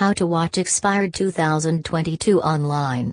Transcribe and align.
How 0.00 0.14
to 0.14 0.26
watch 0.26 0.56
Expired 0.56 1.12
2022 1.12 2.40
online. 2.40 3.12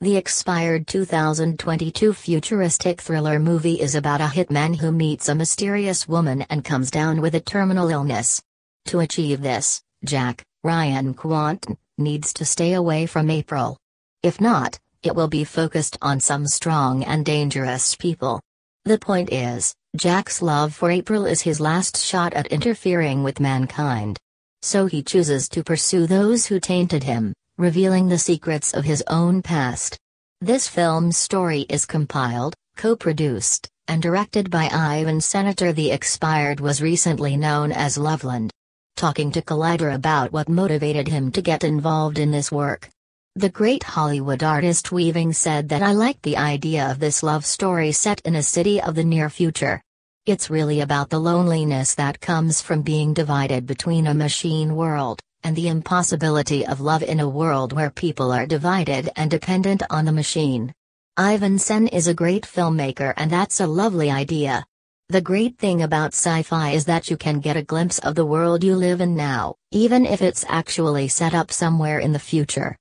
The 0.00 0.16
Expired 0.16 0.86
2022 0.86 2.14
futuristic 2.14 3.02
thriller 3.02 3.38
movie 3.38 3.78
is 3.78 3.94
about 3.94 4.22
a 4.22 4.24
hitman 4.24 4.76
who 4.76 4.92
meets 4.92 5.28
a 5.28 5.34
mysterious 5.34 6.08
woman 6.08 6.40
and 6.48 6.64
comes 6.64 6.90
down 6.90 7.20
with 7.20 7.34
a 7.34 7.40
terminal 7.40 7.90
illness. 7.90 8.40
To 8.86 9.00
achieve 9.00 9.42
this, 9.42 9.82
Jack, 10.06 10.42
Ryan 10.64 11.12
Kwanten, 11.12 11.76
needs 11.98 12.32
to 12.32 12.46
stay 12.46 12.72
away 12.72 13.04
from 13.04 13.28
April. 13.28 13.76
If 14.22 14.40
not, 14.40 14.78
it 15.02 15.14
will 15.14 15.28
be 15.28 15.44
focused 15.44 15.98
on 16.00 16.18
some 16.20 16.46
strong 16.46 17.04
and 17.04 17.26
dangerous 17.26 17.94
people. 17.94 18.40
The 18.86 18.96
point 18.98 19.30
is, 19.30 19.74
Jack's 19.94 20.40
love 20.40 20.74
for 20.74 20.90
April 20.90 21.26
is 21.26 21.42
his 21.42 21.60
last 21.60 22.02
shot 22.02 22.32
at 22.32 22.46
interfering 22.46 23.22
with 23.22 23.38
mankind. 23.38 24.18
So 24.62 24.86
he 24.86 25.02
chooses 25.02 25.48
to 25.50 25.62
pursue 25.62 26.06
those 26.06 26.46
who 26.46 26.58
tainted 26.58 27.04
him, 27.04 27.32
revealing 27.58 28.08
the 28.08 28.18
secrets 28.18 28.74
of 28.74 28.84
his 28.84 29.02
own 29.06 29.42
past. 29.42 29.96
This 30.40 30.68
film's 30.68 31.16
story 31.16 31.62
is 31.68 31.86
compiled, 31.86 32.54
co-produced, 32.76 33.68
and 33.88 34.02
directed 34.02 34.50
by 34.50 34.68
Ivan 34.72 35.20
Senator. 35.20 35.72
The 35.72 35.90
Expired 35.90 36.60
was 36.60 36.82
recently 36.82 37.36
known 37.36 37.72
as 37.72 37.96
Loveland. 37.96 38.50
Talking 38.96 39.30
to 39.32 39.42
Collider 39.42 39.94
about 39.94 40.32
what 40.32 40.48
motivated 40.48 41.08
him 41.08 41.30
to 41.32 41.42
get 41.42 41.64
involved 41.64 42.18
in 42.18 42.30
this 42.30 42.50
work. 42.50 42.88
The 43.34 43.50
great 43.50 43.82
Hollywood 43.82 44.42
artist 44.42 44.90
Weaving 44.90 45.34
said 45.34 45.68
that 45.68 45.82
I 45.82 45.92
liked 45.92 46.22
the 46.22 46.38
idea 46.38 46.90
of 46.90 46.98
this 46.98 47.22
love 47.22 47.44
story 47.44 47.92
set 47.92 48.20
in 48.24 48.34
a 48.34 48.42
city 48.42 48.80
of 48.80 48.94
the 48.94 49.04
near 49.04 49.28
future. 49.28 49.82
It's 50.26 50.50
really 50.50 50.80
about 50.80 51.08
the 51.08 51.20
loneliness 51.20 51.94
that 51.94 52.20
comes 52.20 52.60
from 52.60 52.82
being 52.82 53.14
divided 53.14 53.64
between 53.64 54.08
a 54.08 54.14
machine 54.14 54.74
world, 54.74 55.20
and 55.44 55.54
the 55.54 55.68
impossibility 55.68 56.66
of 56.66 56.80
love 56.80 57.04
in 57.04 57.20
a 57.20 57.28
world 57.28 57.72
where 57.72 57.90
people 57.90 58.32
are 58.32 58.44
divided 58.44 59.08
and 59.14 59.30
dependent 59.30 59.84
on 59.88 60.04
the 60.04 60.10
machine. 60.10 60.72
Ivan 61.16 61.60
Sen 61.60 61.86
is 61.86 62.08
a 62.08 62.14
great 62.14 62.42
filmmaker 62.42 63.14
and 63.16 63.30
that's 63.30 63.60
a 63.60 63.68
lovely 63.68 64.10
idea. 64.10 64.66
The 65.10 65.20
great 65.20 65.58
thing 65.58 65.82
about 65.82 66.08
sci 66.08 66.42
fi 66.42 66.70
is 66.70 66.86
that 66.86 67.08
you 67.08 67.16
can 67.16 67.38
get 67.38 67.56
a 67.56 67.62
glimpse 67.62 68.00
of 68.00 68.16
the 68.16 68.26
world 68.26 68.64
you 68.64 68.74
live 68.74 69.00
in 69.00 69.14
now, 69.14 69.54
even 69.70 70.04
if 70.04 70.22
it's 70.22 70.44
actually 70.48 71.06
set 71.06 71.34
up 71.34 71.52
somewhere 71.52 72.00
in 72.00 72.10
the 72.10 72.18
future. 72.18 72.76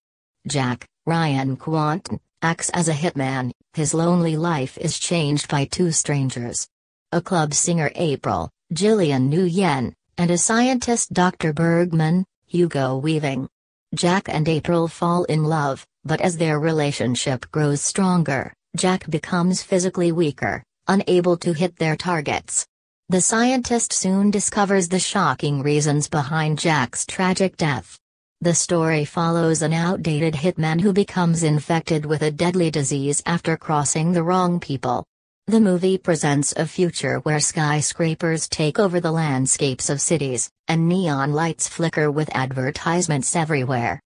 Jack, 0.47 0.87
Ryan 1.05 1.57
Kwanten, 1.57 2.17
acts 2.41 2.71
as 2.71 2.89
a 2.89 2.93
hitman, 2.93 3.51
his 3.73 3.93
lonely 3.93 4.35
life 4.35 4.79
is 4.79 4.97
changed 4.97 5.47
by 5.47 5.65
two 5.65 5.91
strangers 5.91 6.67
a 7.15 7.21
club 7.21 7.53
singer 7.53 7.89
April, 7.95 8.49
Jillian 8.73 9.29
Nguyen, 9.31 9.93
and 10.17 10.29
a 10.29 10.37
scientist 10.37 11.13
Dr. 11.13 11.53
Bergman, 11.53 12.25
Hugo 12.45 12.97
Weaving. 12.97 13.47
Jack 13.95 14.27
and 14.27 14.49
April 14.49 14.89
fall 14.89 15.23
in 15.23 15.45
love, 15.45 15.87
but 16.03 16.19
as 16.19 16.35
their 16.35 16.59
relationship 16.59 17.49
grows 17.51 17.79
stronger, 17.79 18.51
Jack 18.75 19.09
becomes 19.09 19.63
physically 19.63 20.11
weaker, 20.11 20.61
unable 20.89 21.37
to 21.37 21.53
hit 21.53 21.77
their 21.77 21.95
targets. 21.95 22.67
The 23.07 23.21
scientist 23.21 23.93
soon 23.93 24.29
discovers 24.29 24.89
the 24.89 24.99
shocking 24.99 25.63
reasons 25.63 26.09
behind 26.09 26.59
Jack's 26.59 27.05
tragic 27.05 27.55
death. 27.55 27.97
The 28.41 28.53
story 28.53 29.05
follows 29.05 29.61
an 29.61 29.71
outdated 29.71 30.33
hitman 30.33 30.81
who 30.81 30.91
becomes 30.91 31.43
infected 31.43 32.05
with 32.05 32.23
a 32.23 32.31
deadly 32.31 32.71
disease 32.71 33.23
after 33.25 33.55
crossing 33.55 34.11
the 34.11 34.23
wrong 34.23 34.59
people. 34.59 35.05
The 35.47 35.61
movie 35.61 35.99
presents 35.99 36.55
a 36.57 36.65
future 36.65 37.19
where 37.19 37.39
skyscrapers 37.39 38.49
take 38.49 38.79
over 38.79 38.99
the 38.99 39.11
landscapes 39.11 39.91
of 39.91 40.01
cities, 40.01 40.49
and 40.67 40.89
neon 40.89 41.33
lights 41.33 41.67
flicker 41.67 42.09
with 42.09 42.35
advertisements 42.35 43.35
everywhere. 43.35 43.99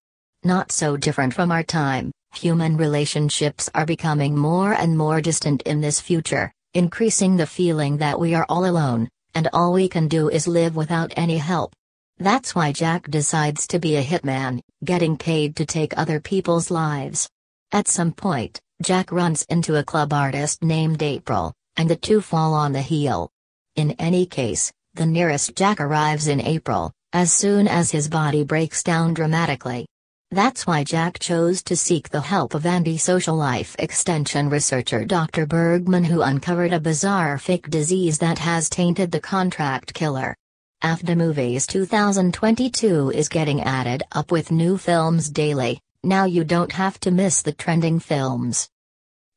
Not 0.43 0.73
so 0.73 0.97
different 0.97 1.33
from 1.33 1.49
our 1.49 1.63
time, 1.63 2.11
human 2.35 2.75
relationships 2.75 3.69
are 3.73 3.85
becoming 3.85 4.37
more 4.37 4.73
and 4.73 4.97
more 4.97 5.21
distant 5.21 5.61
in 5.61 5.79
this 5.79 6.01
future, 6.01 6.51
increasing 6.73 7.37
the 7.37 7.47
feeling 7.47 7.95
that 7.99 8.19
we 8.19 8.35
are 8.35 8.45
all 8.49 8.65
alone, 8.65 9.07
and 9.33 9.47
all 9.53 9.71
we 9.71 9.87
can 9.87 10.09
do 10.09 10.27
is 10.27 10.45
live 10.45 10.75
without 10.75 11.13
any 11.15 11.37
help. 11.37 11.71
That's 12.17 12.53
why 12.53 12.73
Jack 12.73 13.09
decides 13.09 13.65
to 13.67 13.79
be 13.79 13.95
a 13.95 14.03
hitman, 14.03 14.59
getting 14.83 15.17
paid 15.17 15.55
to 15.55 15.65
take 15.65 15.97
other 15.97 16.19
people's 16.19 16.69
lives. 16.69 17.29
At 17.71 17.87
some 17.87 18.11
point, 18.11 18.59
Jack 18.81 19.11
runs 19.11 19.43
into 19.49 19.75
a 19.75 19.83
club 19.83 20.13
artist 20.13 20.63
named 20.63 21.03
April, 21.03 21.53
and 21.75 21.89
the 21.89 21.97
two 21.97 22.21
fall 22.21 22.53
on 22.53 22.71
the 22.71 22.81
heel. 22.81 23.29
In 23.75 23.91
any 23.99 24.25
case, 24.25 24.71
the 24.93 25.05
nearest 25.05 25.53
Jack 25.53 25.81
arrives 25.81 26.29
in 26.29 26.39
April, 26.39 26.93
as 27.11 27.33
soon 27.33 27.67
as 27.67 27.91
his 27.91 28.07
body 28.07 28.45
breaks 28.45 28.81
down 28.81 29.13
dramatically. 29.13 29.85
That's 30.31 30.65
why 30.65 30.85
Jack 30.85 31.19
chose 31.19 31.61
to 31.63 31.75
seek 31.75 32.07
the 32.07 32.21
help 32.21 32.53
of 32.53 32.65
anti-social 32.65 33.35
life 33.35 33.75
extension 33.79 34.49
researcher 34.49 35.03
Dr. 35.03 35.45
Bergman 35.45 36.05
who 36.05 36.21
uncovered 36.21 36.71
a 36.71 36.79
bizarre 36.79 37.37
fake 37.37 37.69
disease 37.69 38.17
that 38.19 38.39
has 38.39 38.69
tainted 38.69 39.11
the 39.11 39.19
contract 39.19 39.93
killer. 39.93 40.37
Afdah 40.81 41.17
Movies 41.17 41.67
2022 41.67 43.11
is 43.11 43.27
getting 43.27 43.61
added 43.61 44.03
up 44.13 44.31
with 44.31 44.51
new 44.51 44.77
films 44.77 45.29
daily, 45.29 45.81
now 46.03 46.23
you 46.23 46.45
don't 46.45 46.71
have 46.71 46.97
to 47.01 47.11
miss 47.11 47.41
the 47.41 47.51
trending 47.51 47.99
films. 47.99 48.69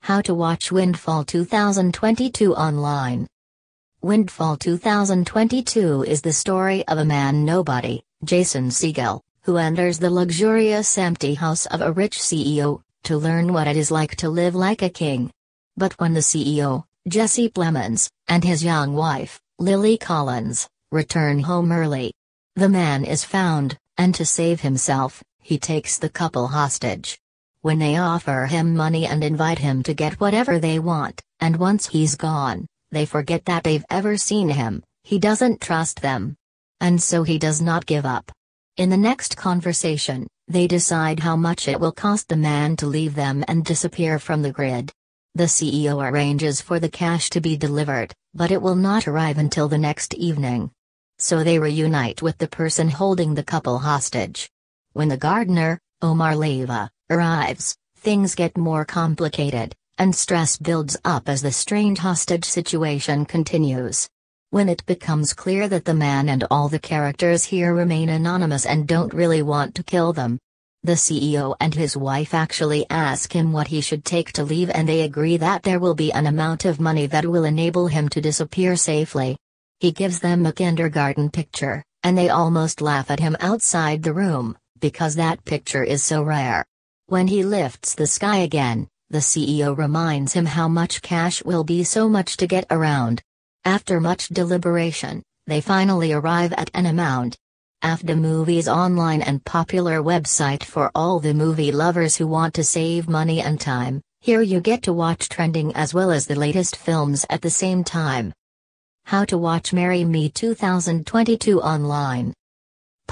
How 0.03 0.21
to 0.23 0.35
watch 0.35 0.71
Windfall 0.71 1.25
2022 1.25 2.55
online. 2.55 3.27
Windfall 4.01 4.57
2022 4.57 6.05
is 6.05 6.23
the 6.23 6.33
story 6.33 6.87
of 6.87 6.99
a 6.99 7.05
man 7.05 7.45
nobody, 7.45 8.03
Jason 8.23 8.69
Segel, 8.69 9.21
who 9.43 9.57
enters 9.57 9.99
the 9.99 10.11
luxurious 10.11 10.97
empty 10.99 11.35
house 11.35 11.67
of 11.67 11.81
a 11.81 11.93
rich 11.93 12.19
CEO, 12.19 12.83
to 13.05 13.17
learn 13.17 13.53
what 13.53 13.67
it 13.67 13.77
is 13.77 13.91
like 13.91 14.15
to 14.17 14.29
live 14.29 14.55
like 14.55 14.83
a 14.83 14.89
king. 14.89 15.33
But 15.77 15.95
when 15.99 16.15
the 16.15 16.21
CEO, 16.21 16.85
Jesse 17.09 17.49
Plemons, 17.49 18.09
and 18.29 18.45
his 18.45 18.63
young 18.63 18.95
wife, 18.95 19.41
Lily 19.59 19.99
Collins, 19.99 20.69
return 20.93 21.41
home 21.41 21.73
early, 21.73 22.13
the 22.55 22.69
man 22.69 23.05
is 23.05 23.25
found, 23.25 23.79
and 23.99 24.15
to 24.15 24.25
save 24.25 24.61
himself, 24.61 25.23
he 25.43 25.59
takes 25.59 25.99
the 25.99 26.09
couple 26.09 26.47
hostage. 26.47 27.19
When 27.61 27.79
they 27.79 27.97
offer 27.97 28.47
him 28.47 28.75
money 28.75 29.07
and 29.07 29.23
invite 29.23 29.59
him 29.59 29.83
to 29.83 29.95
get 29.95 30.21
whatever 30.21 30.59
they 30.59 30.79
want, 30.79 31.21
and 31.41 31.57
once 31.57 31.87
he's 31.87 32.17
gone, 32.17 32.67
they 32.91 33.07
forget 33.07 33.45
that 33.45 33.65
they've 33.65 33.85
ever 33.91 34.17
seen 34.17 34.49
him, 34.49 34.83
he 35.05 35.19
doesn't 35.19 35.61
trust 35.61 36.01
them. 36.01 36.37
And 36.81 37.01
so 37.03 37.23
he 37.23 37.39
does 37.39 37.61
not 37.61 37.87
give 37.87 38.07
up. 38.07 38.33
In 38.77 38.91
the 38.91 38.97
next 38.97 39.37
conversation, 39.37 40.27
they 40.49 40.67
decide 40.67 41.21
how 41.21 41.37
much 41.37 41.69
it 41.69 41.79
will 41.79 41.93
cost 41.93 42.29
the 42.29 42.37
man 42.37 42.77
to 42.77 42.87
leave 42.87 43.15
them 43.15 43.45
and 43.49 43.65
disappear 43.65 44.19
from 44.19 44.43
the 44.43 44.53
grid. 44.53 44.93
The 45.35 45.45
CEO 45.45 46.03
arranges 46.03 46.61
for 46.61 46.79
the 46.79 46.89
cash 46.89 47.31
to 47.31 47.41
be 47.41 47.57
delivered, 47.57 48.13
but 48.35 48.51
it 48.51 48.61
will 48.61 48.75
not 48.75 49.09
arrive 49.09 49.39
until 49.39 49.69
the 49.69 49.79
next 49.79 50.15
evening. 50.15 50.71
So 51.19 51.45
they 51.45 51.59
reunite 51.59 52.23
with 52.23 52.39
the 52.39 52.49
person 52.49 52.89
holding 52.89 53.35
the 53.35 53.45
couple 53.45 53.79
hostage. 53.79 54.51
When 54.95 55.09
the 55.09 55.17
gardener, 55.17 55.79
Omar 56.03 56.35
Leyva, 56.35 56.91
arrives, 57.09 57.75
things 57.97 58.35
get 58.35 58.59
more 58.59 58.85
complicated, 58.85 59.75
and 59.97 60.15
stress 60.15 60.59
builds 60.59 60.99
up 61.03 61.31
as 61.31 61.41
the 61.41 61.51
strained 61.51 61.97
hostage 61.97 62.45
situation 62.45 63.25
continues. 63.25 64.07
When 64.51 64.69
it 64.69 64.85
becomes 64.85 65.33
clear 65.33 65.67
that 65.69 65.87
the 65.87 65.95
man 65.95 66.29
and 66.29 66.45
all 66.51 66.69
the 66.69 66.79
characters 66.79 67.45
here 67.45 67.75
remain 67.75 68.11
anonymous 68.11 68.67
and 68.67 68.87
don't 68.87 69.15
really 69.15 69.41
want 69.41 69.75
to 69.77 69.83
kill 69.83 70.13
them, 70.13 70.39
the 70.83 70.93
CEO 70.93 71.57
and 71.59 71.75
his 71.75 71.97
wife 71.97 72.35
actually 72.35 72.85
ask 72.91 73.33
him 73.33 73.51
what 73.51 73.69
he 73.69 73.81
should 73.81 74.05
take 74.05 74.33
to 74.33 74.45
leave, 74.45 74.69
and 74.69 74.87
they 74.87 75.01
agree 75.01 75.39
that 75.39 75.63
there 75.63 75.81
will 75.81 75.95
be 75.95 76.13
an 76.13 76.27
amount 76.27 76.67
of 76.67 76.81
money 76.81 77.07
that 77.07 77.25
will 77.25 77.45
enable 77.45 77.87
him 77.87 78.11
to 78.11 78.21
disappear 78.21 78.77
safely. 78.77 79.39
He 79.81 79.91
gives 79.91 80.21
them 80.21 80.45
a 80.45 80.53
kindergarten 80.53 81.31
picture, 81.31 81.83
and 82.03 82.19
they 82.19 82.29
almost 82.29 82.83
laugh 82.83 83.11
at 83.11 83.21
him 83.21 83.39
outside 83.41 84.03
the 84.03 84.13
room 84.13 84.59
because 84.83 85.15
that 85.15 85.43
picture 85.47 85.85
is 85.85 86.03
so 86.03 86.23
rare. 86.23 86.67
When 87.07 87.29
he 87.29 87.45
lifts 87.45 87.95
the 87.95 88.07
sky 88.07 88.39
again, 88.39 88.89
the 89.09 89.19
CEO 89.19 89.79
reminds 89.79 90.33
him 90.33 90.45
how 90.45 90.67
much 90.67 91.01
cash 91.01 91.43
will 91.45 91.63
be 91.63 91.85
so 91.85 92.09
much 92.09 92.37
to 92.39 92.47
get 92.47 92.67
around. 92.69 93.23
After 93.65 94.01
much 94.01 94.29
deliberation, 94.29 95.23
they 95.47 95.61
finally 95.61 96.13
arrive 96.13 96.53
at 96.55 96.71
an 96.75 96.87
amount. 96.87 97.39
Afdah 97.85 98.19
Movies 98.19 98.69
online 98.69 99.23
and 99.23 99.45
popular 99.45 100.03
website 100.03 100.65
for 100.65 100.91
all 100.97 101.21
the 101.21 101.33
movie 101.33 101.71
lovers 101.71 102.17
who 102.17 102.27
want 102.27 102.53
to 102.55 102.65
save 102.65 103.09
money 103.09 103.41
and 103.41 103.61
time, 103.61 104.03
here 104.21 104.43
you 104.43 104.61
get 104.61 104.83
to 104.83 104.93
watch 104.93 105.29
trending 105.29 105.75
as 105.77 105.95
well 105.95 106.11
as 106.11 106.27
the 106.27 106.35
latest 106.35 106.75
films 106.75 107.25
at 107.31 107.43
the 107.43 107.51
same 107.51 107.85
time. 107.85 108.33
How 109.05 109.25
to 109.27 109.39
watch 109.39 109.73
Marry 109.73 110.05
Me 110.05 110.29
2022 110.29 111.61
online. 111.61 112.35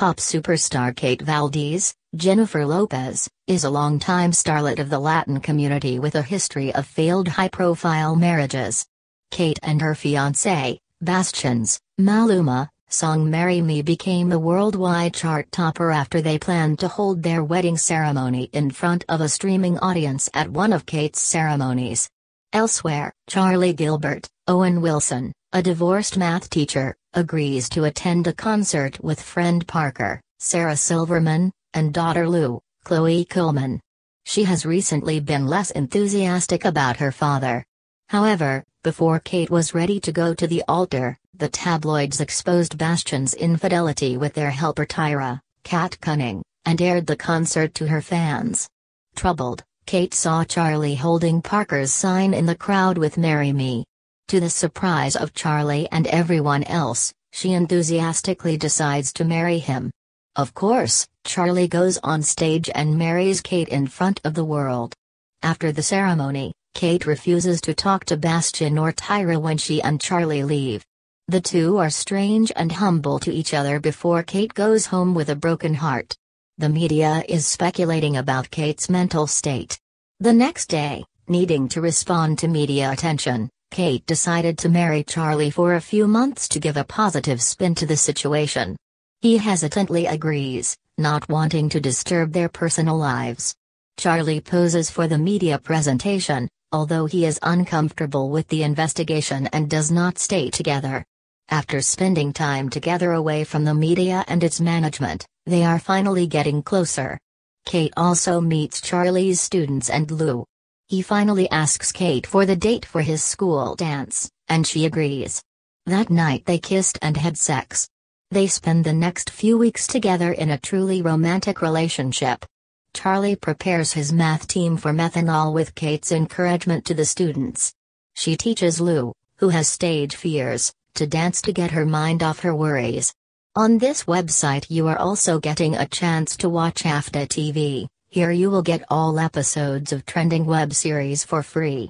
Pop 0.00 0.16
superstar 0.16 0.96
Kate 0.96 1.20
Valdez, 1.20 1.92
Jennifer 2.16 2.64
Lopez, 2.64 3.28
is 3.46 3.64
a 3.64 3.68
longtime 3.68 4.30
starlet 4.30 4.78
of 4.78 4.88
the 4.88 4.98
Latin 4.98 5.40
community 5.40 5.98
with 5.98 6.14
a 6.14 6.22
history 6.22 6.74
of 6.74 6.86
failed 6.86 7.28
high-profile 7.28 8.16
marriages. 8.16 8.86
Kate 9.30 9.58
and 9.62 9.82
her 9.82 9.92
fiancé, 9.92 10.78
Bastian's, 11.02 11.78
Maluma, 12.00 12.70
Song 12.88 13.28
Marry 13.28 13.60
Me 13.60 13.82
became 13.82 14.32
a 14.32 14.38
worldwide 14.38 15.12
chart 15.12 15.52
topper 15.52 15.90
after 15.90 16.22
they 16.22 16.38
planned 16.38 16.78
to 16.78 16.88
hold 16.88 17.22
their 17.22 17.44
wedding 17.44 17.76
ceremony 17.76 18.48
in 18.54 18.70
front 18.70 19.04
of 19.10 19.20
a 19.20 19.28
streaming 19.28 19.78
audience 19.80 20.30
at 20.32 20.48
one 20.48 20.72
of 20.72 20.86
Kate's 20.86 21.20
ceremonies. 21.20 22.08
Elsewhere, 22.54 23.12
Charlie 23.28 23.74
Gilbert, 23.74 24.26
Owen 24.48 24.80
Wilson, 24.80 25.34
a 25.52 25.60
divorced 25.60 26.16
math 26.16 26.48
teacher, 26.48 26.96
agrees 27.14 27.68
to 27.68 27.84
attend 27.84 28.26
a 28.26 28.32
concert 28.32 29.02
with 29.02 29.20
friend 29.20 29.66
Parker, 29.66 30.20
Sarah 30.38 30.76
Silverman, 30.76 31.50
and 31.74 31.92
daughter 31.92 32.28
Lou, 32.28 32.60
Chloe 32.84 33.24
Coleman. 33.24 33.80
She 34.24 34.44
has 34.44 34.64
recently 34.64 35.18
been 35.18 35.46
less 35.46 35.70
enthusiastic 35.72 36.64
about 36.64 36.98
her 36.98 37.10
father. 37.10 37.64
However, 38.08 38.64
before 38.84 39.18
Kate 39.18 39.50
was 39.50 39.74
ready 39.74 39.98
to 40.00 40.12
go 40.12 40.34
to 40.34 40.46
the 40.46 40.62
altar, 40.68 41.16
the 41.34 41.48
tabloids 41.48 42.20
exposed 42.20 42.78
Bastian's 42.78 43.34
infidelity 43.34 44.16
with 44.16 44.34
their 44.34 44.50
helper 44.50 44.86
Tyra, 44.86 45.40
Kat 45.64 45.98
Cunning, 46.00 46.42
and 46.64 46.80
aired 46.80 47.06
the 47.06 47.16
concert 47.16 47.74
to 47.74 47.88
her 47.88 48.00
fans. 48.00 48.68
Troubled, 49.16 49.64
Kate 49.86 50.14
saw 50.14 50.44
Charlie 50.44 50.94
holding 50.94 51.42
Parker's 51.42 51.92
sign 51.92 52.34
in 52.34 52.46
the 52.46 52.54
crowd 52.54 52.98
with 52.98 53.18
Marry 53.18 53.52
Me. 53.52 53.84
To 54.30 54.38
the 54.38 54.48
surprise 54.48 55.16
of 55.16 55.34
Charlie 55.34 55.88
and 55.90 56.06
everyone 56.06 56.62
else, 56.62 57.12
she 57.32 57.52
enthusiastically 57.52 58.56
decides 58.56 59.12
to 59.14 59.24
marry 59.24 59.58
him. 59.58 59.90
Of 60.36 60.54
course, 60.54 61.08
Charlie 61.24 61.66
goes 61.66 61.98
on 62.04 62.22
stage 62.22 62.70
and 62.72 62.96
marries 62.96 63.40
Kate 63.40 63.66
in 63.66 63.88
front 63.88 64.20
of 64.22 64.34
the 64.34 64.44
world. 64.44 64.94
After 65.42 65.72
the 65.72 65.82
ceremony, 65.82 66.52
Kate 66.74 67.06
refuses 67.06 67.60
to 67.62 67.74
talk 67.74 68.04
to 68.04 68.16
Bastian 68.16 68.78
or 68.78 68.92
Tyra 68.92 69.36
when 69.42 69.58
she 69.58 69.82
and 69.82 70.00
Charlie 70.00 70.44
leave. 70.44 70.86
The 71.26 71.40
two 71.40 71.78
are 71.78 71.90
strange 71.90 72.52
and 72.54 72.70
humble 72.70 73.18
to 73.18 73.32
each 73.32 73.52
other 73.52 73.80
before 73.80 74.22
Kate 74.22 74.54
goes 74.54 74.86
home 74.86 75.12
with 75.12 75.30
a 75.30 75.34
broken 75.34 75.74
heart. 75.74 76.16
The 76.56 76.68
media 76.68 77.24
is 77.28 77.48
speculating 77.48 78.16
about 78.16 78.52
Kate's 78.52 78.88
mental 78.88 79.26
state. 79.26 79.76
The 80.20 80.32
next 80.32 80.66
day, 80.66 81.04
needing 81.26 81.68
to 81.70 81.80
respond 81.80 82.38
to 82.38 82.46
media 82.46 82.92
attention, 82.92 83.50
Kate 83.70 84.04
decided 84.04 84.58
to 84.58 84.68
marry 84.68 85.04
Charlie 85.04 85.50
for 85.50 85.74
a 85.74 85.80
few 85.80 86.08
months 86.08 86.48
to 86.48 86.58
give 86.58 86.76
a 86.76 86.82
positive 86.82 87.40
spin 87.40 87.76
to 87.76 87.86
the 87.86 87.96
situation. 87.96 88.76
He 89.20 89.36
hesitantly 89.36 90.06
agrees, 90.06 90.76
not 90.98 91.28
wanting 91.28 91.68
to 91.68 91.80
disturb 91.80 92.32
their 92.32 92.48
personal 92.48 92.96
lives. 92.96 93.54
Charlie 93.96 94.40
poses 94.40 94.90
for 94.90 95.06
the 95.06 95.18
media 95.18 95.56
presentation, 95.58 96.48
although 96.72 97.06
he 97.06 97.24
is 97.24 97.38
uncomfortable 97.42 98.30
with 98.30 98.48
the 98.48 98.64
investigation 98.64 99.46
and 99.52 99.70
does 99.70 99.90
not 99.90 100.18
stay 100.18 100.50
together. 100.50 101.04
After 101.48 101.80
spending 101.80 102.32
time 102.32 102.70
together 102.70 103.12
away 103.12 103.44
from 103.44 103.64
the 103.64 103.74
media 103.74 104.24
and 104.26 104.42
its 104.42 104.60
management, 104.60 105.24
they 105.46 105.64
are 105.64 105.78
finally 105.78 106.26
getting 106.26 106.62
closer. 106.62 107.18
Kate 107.66 107.92
also 107.96 108.40
meets 108.40 108.80
Charlie's 108.80 109.40
students 109.40 109.90
and 109.90 110.10
Lou. 110.10 110.44
He 110.90 111.02
finally 111.02 111.48
asks 111.52 111.92
Kate 111.92 112.26
for 112.26 112.44
the 112.44 112.56
date 112.56 112.84
for 112.84 113.00
his 113.00 113.22
school 113.22 113.76
dance, 113.76 114.28
and 114.48 114.66
she 114.66 114.86
agrees. 114.86 115.40
That 115.86 116.10
night 116.10 116.46
they 116.46 116.58
kissed 116.58 116.98
and 117.00 117.16
had 117.16 117.38
sex. 117.38 117.88
They 118.32 118.48
spend 118.48 118.84
the 118.84 118.92
next 118.92 119.30
few 119.30 119.56
weeks 119.56 119.86
together 119.86 120.32
in 120.32 120.50
a 120.50 120.58
truly 120.58 121.00
romantic 121.00 121.62
relationship. 121.62 122.44
Charlie 122.92 123.36
prepares 123.36 123.92
his 123.92 124.12
math 124.12 124.48
team 124.48 124.76
for 124.76 124.92
Mathalon 124.92 125.54
with 125.54 125.76
Kate's 125.76 126.10
encouragement 126.10 126.84
to 126.86 126.94
the 126.94 127.04
students. 127.04 127.72
She 128.16 128.36
teaches 128.36 128.80
Lou, 128.80 129.12
who 129.36 129.50
has 129.50 129.68
stage 129.68 130.16
fears, 130.16 130.72
to 130.94 131.06
dance 131.06 131.40
to 131.42 131.52
get 131.52 131.70
her 131.70 131.86
mind 131.86 132.24
off 132.24 132.40
her 132.40 132.52
worries. 132.52 133.14
On 133.54 133.78
this 133.78 134.06
website 134.06 134.68
you 134.68 134.88
are 134.88 134.98
also 134.98 135.38
getting 135.38 135.76
a 135.76 135.86
chance 135.86 136.36
to 136.38 136.48
watch 136.48 136.82
Afdah 136.82 137.28
TV. 137.28 137.86
Here 138.12 138.32
you 138.32 138.50
will 138.50 138.62
get 138.62 138.82
all 138.90 139.20
episodes 139.20 139.92
of 139.92 140.04
trending 140.04 140.44
web 140.44 140.74
series 140.74 141.22
for 141.22 141.44
free. 141.44 141.88